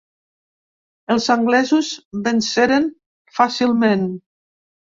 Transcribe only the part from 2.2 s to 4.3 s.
venceren fàcilment.